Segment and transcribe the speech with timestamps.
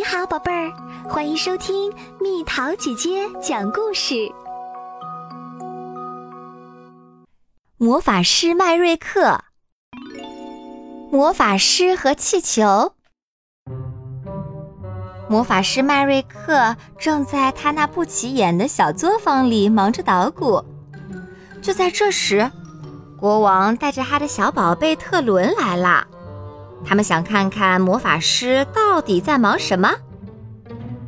[0.00, 0.72] 你好，宝贝儿，
[1.10, 4.32] 欢迎收听蜜桃姐姐讲故事。
[7.76, 9.38] 魔法师麦瑞克，
[11.12, 12.94] 魔法师和气球。
[15.28, 20.64] 魔法师麦瑞克正在他那不起眼的小作坊里忙着捣鼓。
[21.60, 22.50] 就在这时，
[23.18, 26.06] 国王带着他的小宝贝特伦来了。
[26.84, 29.90] 他们想看看魔法师到底在忙什么。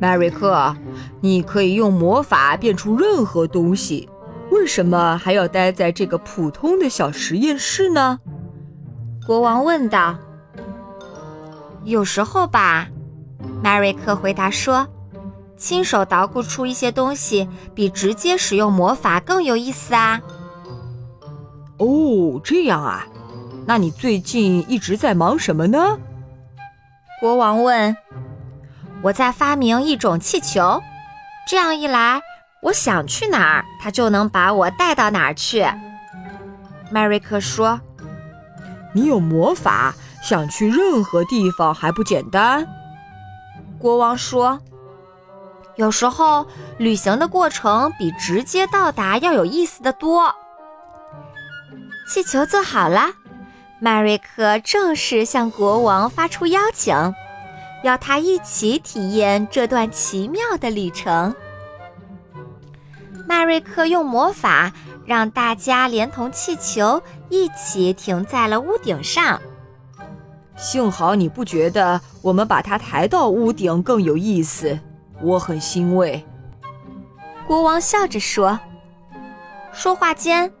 [0.00, 0.76] 迈瑞克，
[1.20, 4.08] 你可以用魔法变出任何东西，
[4.50, 8.20] 为什么还要待在这个普通的小实验室呢？
[9.26, 10.16] 国王问道。
[11.84, 12.88] 有时候吧，
[13.62, 14.86] 迈瑞克回答说
[15.56, 20.20] ：“亲手捣鼓出一些东西，比直接使用魔法更有意思啊。”
[21.78, 23.06] 哦，这样啊。
[23.68, 25.98] 那你最近一直在忙什么呢？
[27.20, 27.94] 国王问。
[29.02, 30.80] 我在发明一种气球，
[31.46, 32.22] 这样一来，
[32.62, 35.66] 我想去哪儿，它就能把我带到哪儿去。
[36.90, 37.78] 迈瑞克说。
[38.94, 42.66] 你有魔法，想去任何地方还不简单？
[43.78, 44.58] 国王说。
[45.76, 46.46] 有时候，
[46.78, 50.34] 旅行的过程比直接到达要有意思的多。
[52.08, 53.10] 气球做好了。
[53.80, 57.14] 麦瑞克正式向国王发出邀请，
[57.84, 61.34] 要他一起体验这段奇妙的旅程。
[63.26, 64.72] 麦瑞克用魔法
[65.06, 69.40] 让大家连同气球一起停在了屋顶上。
[70.56, 74.76] 幸好你不觉得我们把它抬到屋顶更有意思，
[75.22, 76.26] 我很欣慰。
[77.46, 78.58] 国王笑着说。
[79.72, 80.52] 说话间。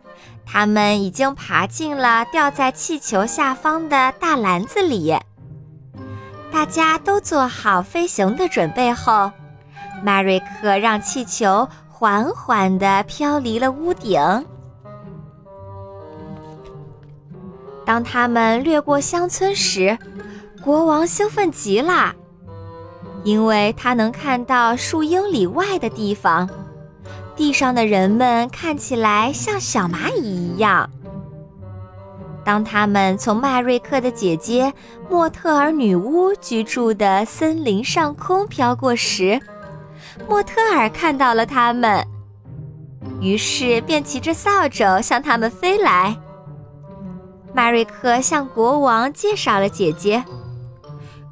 [0.50, 5.14] 他们已经爬进了吊在气球下方的大篮子里。
[6.50, 9.30] 大家都做好飞行的准备后，
[10.02, 14.18] 迈瑞克让气球缓缓地飘离了屋顶。
[17.84, 19.98] 当他们掠过乡村时，
[20.62, 22.14] 国王兴奋极了，
[23.22, 26.48] 因为他能看到数英里外的地方。
[27.38, 30.90] 地上的人们看起来像小蚂蚁一样。
[32.44, 34.72] 当他们从麦瑞克的姐姐
[35.08, 39.40] 莫特尔女巫居住的森林上空飘过时，
[40.28, 42.04] 莫特尔看到了他们，
[43.20, 46.18] 于是便骑着扫帚向他们飞来。
[47.54, 50.24] 麦瑞克向国王介绍了姐姐，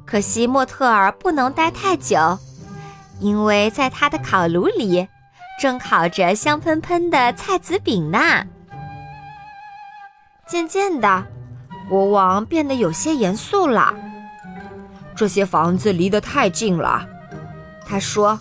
[0.05, 2.39] 可惜莫特尔不能待太久，
[3.19, 5.05] 因为在他的烤炉里。
[5.59, 8.45] 正烤着香喷喷的菜籽饼呢。
[10.47, 11.25] 渐渐的，
[11.89, 13.93] 国王变得有些严肃了。
[15.15, 17.05] 这些房子离得太近了，
[17.85, 18.39] 他说：“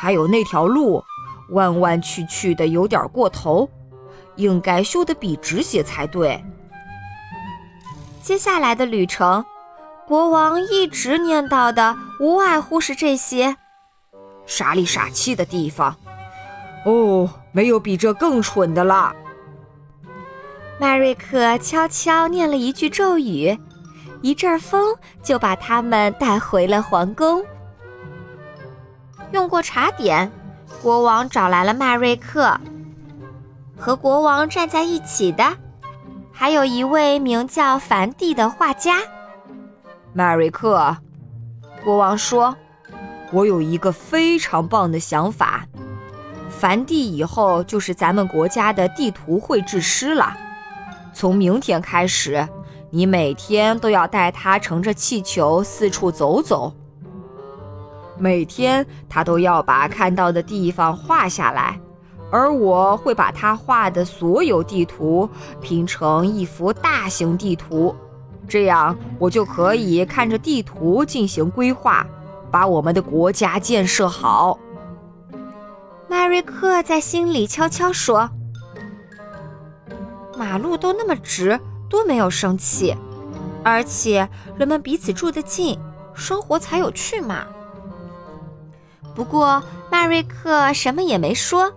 [0.00, 1.02] 还有那条路，
[1.50, 3.68] 弯弯曲曲的，有点过头，
[4.36, 6.42] 应该修得笔直些才对。”
[8.22, 9.44] 接下来的旅程，
[10.06, 13.56] 国王一直念叨的无外乎是这些
[14.46, 15.96] 傻里傻气的地方。
[16.86, 19.12] 哦，没有比这更蠢的了。
[20.78, 23.58] 麦瑞克悄悄念了一句咒语，
[24.22, 27.44] 一阵风就把他们带回了皇宫。
[29.32, 30.30] 用过茶点，
[30.80, 32.56] 国王找来了麦瑞克。
[33.76, 35.44] 和国王站在一起的，
[36.32, 38.98] 还有一位名叫梵蒂的画家。
[40.12, 40.96] 麦瑞克，
[41.82, 42.56] 国王说
[43.32, 45.66] ：“我有一个非常棒的想法。”
[46.58, 50.34] 梵蒂以后就是咱们国家的地图绘制师了。
[51.12, 52.48] 从明天开始，
[52.90, 56.72] 你每天都要带他乘着气球四处走走。
[58.18, 61.78] 每天他都要把看到的地方画下来，
[62.30, 65.28] 而我会把他画的所有地图
[65.60, 67.94] 拼成一幅大型地图，
[68.48, 72.06] 这样我就可以看着地图进行规划，
[72.50, 74.58] 把我们的国家建设好。
[76.26, 78.28] 麦瑞克在心里悄悄说
[80.36, 82.96] ：“马路都那么直，多没有生气！
[83.62, 84.28] 而且
[84.58, 85.78] 人们彼此住得近，
[86.16, 87.46] 生活才有趣嘛。”
[89.14, 91.72] 不过麦瑞克什么也没说，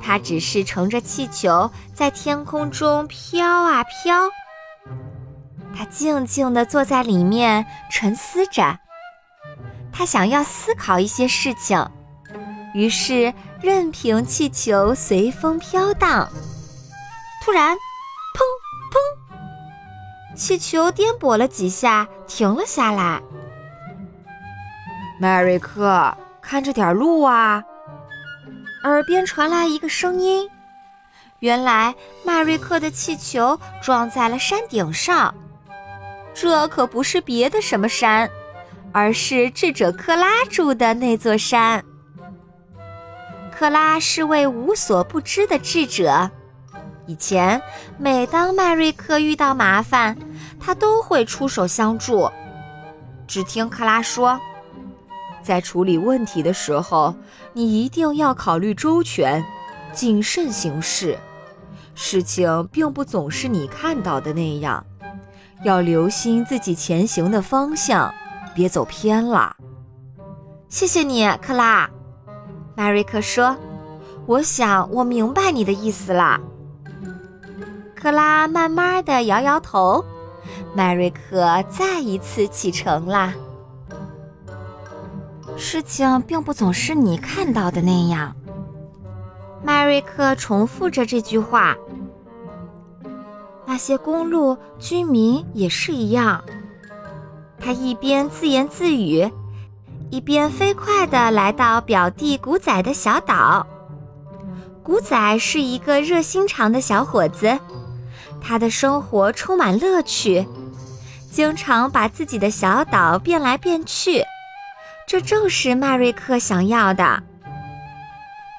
[0.00, 4.30] 他只是乘着气球在天空中飘啊飘。
[5.76, 8.78] 他静静地坐在里面沉思着，
[9.92, 11.86] 他想要思考一些事情。
[12.74, 16.28] 于是，任凭气球随风飘荡。
[17.44, 18.40] 突然，砰
[18.92, 23.20] 砰，气球颠簸了几下，停了下来。
[25.20, 27.64] 迈瑞克，看着点路啊！
[28.84, 30.48] 耳边传来一个声音，
[31.40, 31.92] 原来
[32.24, 35.34] 麦瑞克的气球撞在了山顶上。
[36.32, 38.30] 这可不是别的什么山，
[38.92, 41.84] 而是智者克拉住的那座山。
[43.58, 46.30] 克拉是位无所不知的智者。
[47.06, 47.60] 以前，
[47.98, 50.16] 每当麦瑞克遇到麻烦，
[50.60, 52.30] 他都会出手相助。
[53.26, 54.38] 只听克拉说，
[55.42, 57.12] 在处理问题的时候，
[57.52, 59.44] 你一定要考虑周全，
[59.92, 61.18] 谨慎行事。
[61.96, 64.86] 事情并不总是你看到的那样，
[65.64, 68.14] 要留心自己前行的方向，
[68.54, 69.56] 别走偏了。
[70.68, 71.90] 谢谢你，克拉。
[72.78, 73.56] 麦瑞克说
[74.24, 76.40] ：“我想我明白你的意思了。”
[77.92, 80.04] 克拉慢慢的摇摇头，
[80.76, 83.34] 迈瑞克再一次启程啦。
[85.56, 88.32] 事情并不总是你看到的那样。
[89.64, 91.76] 迈瑞克重复着这句话。
[93.66, 96.40] 那些公路居民也是一样。
[97.58, 99.28] 他一边自言自语，
[100.10, 103.66] 一边飞快地来到表弟古仔的小岛。
[104.82, 107.58] 古仔是一个热心肠的小伙子。
[108.40, 110.46] 他的生活充满乐趣，
[111.30, 114.22] 经常把自己的小岛变来变去，
[115.06, 117.22] 这正是麦瑞克想要的。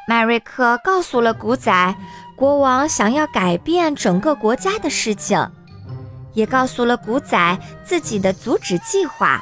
[0.07, 1.95] 麦瑞克告诉了古仔
[2.35, 5.49] 国王想要改变整个国家的事情，
[6.33, 9.41] 也告诉了古仔自己的阻止计划。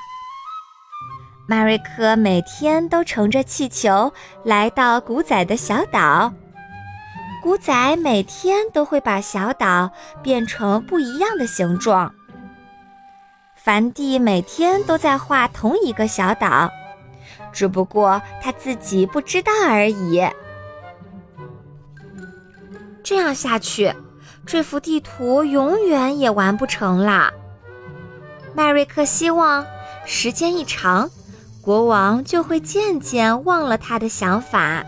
[1.49, 4.11] 麦瑞克每天都乘着气球
[4.43, 6.33] 来到古仔的小岛。
[7.41, 9.89] 古仔每天都会把小岛
[10.21, 12.13] 变成不一样的形状。
[13.55, 16.69] 凡蒂每天都在画同一个小岛，
[17.53, 20.21] 只不过他自己不知道而已。
[23.01, 23.95] 这样下去，
[24.45, 27.31] 这幅地图永远也完不成了。
[28.53, 29.65] 麦瑞克希望，
[30.05, 31.09] 时间一长，
[31.67, 34.81] 国王就会渐渐忘了他的想法。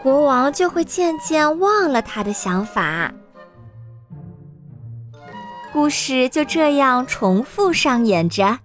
[0.00, 3.12] 国王就会渐渐忘了他的想法。
[5.72, 8.56] 故事就这样重复上演着。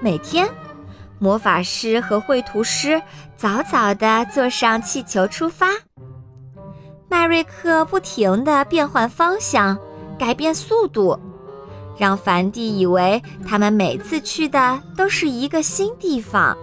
[0.00, 0.48] 每天，
[1.20, 3.00] 魔法师和绘图师
[3.36, 5.68] 早早地坐上气球出发。
[7.08, 9.78] 麦瑞克不停地变换方向，
[10.18, 11.16] 改变速度，
[11.98, 16.56] 让凡蒂以为他们每次去的都是一个新地方，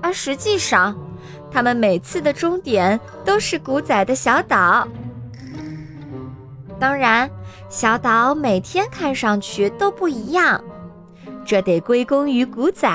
[0.00, 0.96] 而实际上。
[1.54, 4.88] 他们每次的终点都是古仔的小岛。
[6.80, 7.30] 当然，
[7.68, 10.58] 小岛每天看上去都不一样，
[11.44, 12.88] 这得归功于古仔。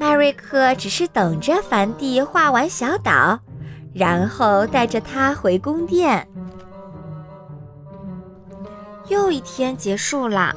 [0.00, 3.38] 麦瑞克只是等着梵蒂画完小岛，
[3.94, 6.26] 然后带着他回宫殿。
[9.10, 10.54] 又一天结束了，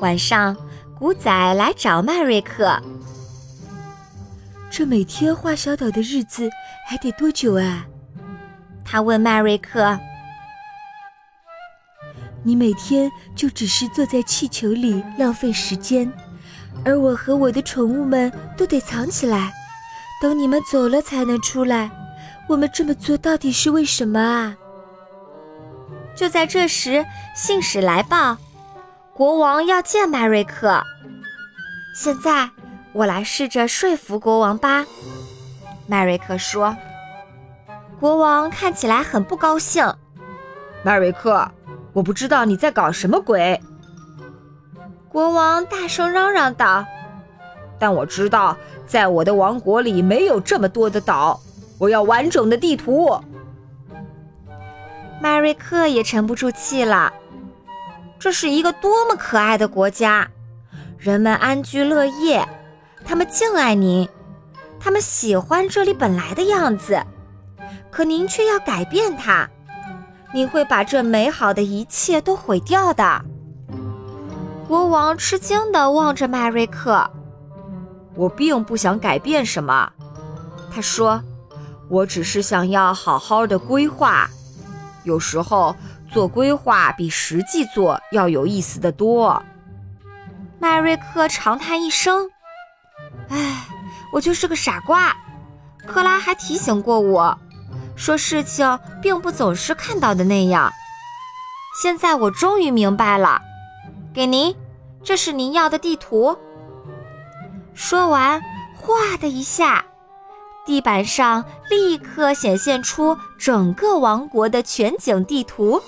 [0.00, 0.56] 晚上，
[0.98, 2.76] 古仔来找麦瑞克。
[4.68, 6.50] 这每天画小岛的日子
[6.88, 7.86] 还得多久啊？
[8.84, 9.96] 他问麦瑞克。
[12.42, 16.12] 你每天就只是坐在气球里浪费时间，
[16.84, 19.52] 而我和我的宠物们都得藏起来，
[20.20, 21.88] 等你们走了才能出来。
[22.48, 24.56] 我们这么做到底是为什么啊？
[26.18, 28.36] 就在这时，信使来报，
[29.14, 30.82] 国王要见麦瑞克。
[31.94, 32.50] 现在。
[32.94, 34.84] 我来试着说服国王吧，
[35.86, 36.76] 麦瑞克说。
[38.00, 39.86] 国王看起来很不高兴。
[40.82, 41.48] 麦瑞克，
[41.92, 43.60] 我不知道你在搞什么鬼。
[45.08, 46.84] 国王大声嚷嚷道。
[47.78, 51.38] 但我知道，在我的王国里没有这么多的岛，
[51.78, 53.22] 我要完整的地图。
[55.20, 57.12] 麦瑞克也沉不住气了。
[58.18, 60.28] 这是一个多么可爱的国家，
[60.98, 62.46] 人们安居乐业。
[63.04, 64.08] 他们敬爱您，
[64.80, 67.02] 他们喜欢这里本来的样子，
[67.90, 69.48] 可您却要改变它，
[70.32, 73.24] 您会把这美好的一切都毁掉的。
[74.66, 77.08] 国王吃惊地望着麦瑞克，
[78.14, 79.90] 我并不想改变什么，
[80.70, 81.22] 他说，
[81.88, 84.28] 我只是想要好好的规划，
[85.08, 85.74] 有时候
[86.12, 89.42] 做规划比实际做要有意思的多。
[90.60, 92.28] 麦瑞克长叹一声。
[93.30, 93.64] 唉，
[94.12, 95.16] 我就是个傻瓜。
[95.86, 97.38] 克拉还提醒过我，
[97.96, 100.70] 说事情并不总是看到的那样。
[101.80, 103.40] 现在我终于明白了，
[104.12, 104.54] 给您，
[105.02, 106.36] 这是您要的地图。
[107.72, 108.42] 说完，
[108.76, 109.84] 哗的一下，
[110.68, 115.82] 地板上立刻显现出整个王国的全景地图。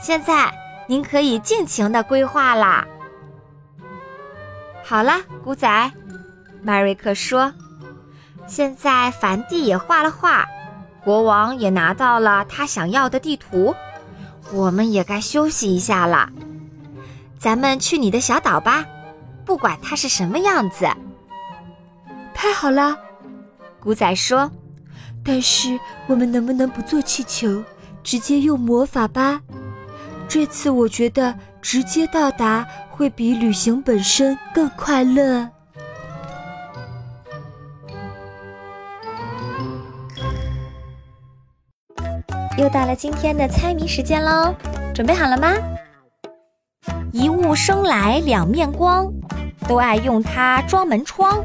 [0.00, 0.54] 现在
[0.86, 2.86] 您可以尽情的规划啦。
[4.84, 5.92] 好了，古仔，
[6.62, 7.52] 迈瑞克说
[8.46, 10.46] ：“现在梵蒂也画了画，
[11.02, 13.74] 国王也拿到了他想要的地图，
[14.52, 16.30] 我们也该休息一下了。
[17.36, 18.84] 咱们去你的小岛吧，
[19.44, 20.86] 不管它是什么样子。”
[22.32, 22.96] 太好了，
[23.84, 24.50] 古仔说
[25.22, 27.62] ：“但是我们能不能不做气球，
[28.02, 29.40] 直接用魔法吧？
[30.26, 35.50] 这次我觉得直接到达。”会比旅行本身更快乐。
[42.56, 44.54] 又到了今天的猜谜时间喽，
[44.94, 45.54] 准备好了吗？
[47.10, 49.12] 一物生来两面光，
[49.66, 51.44] 都爱用它装门窗，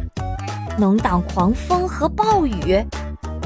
[0.79, 2.81] 能挡狂风和暴雨，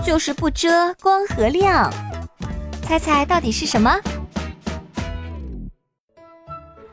[0.05, 1.91] 就是不遮光和亮。
[2.83, 3.91] 猜猜到底是什么？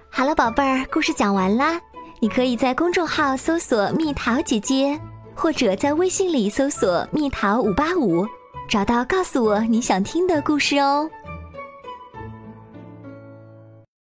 [0.09, 1.79] 好了，宝贝儿，故事讲完啦。
[2.21, 4.99] 你可以在公众号搜索“蜜桃姐姐”，
[5.35, 8.27] 或者在微信里搜索“蜜桃五八五”，
[8.69, 11.09] 找到告诉我你想听的故事哦。